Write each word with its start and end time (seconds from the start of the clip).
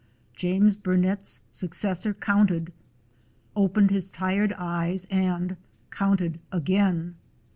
James 0.35 0.77
Burnet's 0.77 1.41
successor 1.51 2.11
counted; 2.11 2.73
opened 3.55 3.91
his 3.91 4.09
tired 4.09 4.51
eyes 4.57 5.05
and 5.11 5.57
counted 5.91 6.39
again. 6.51 7.13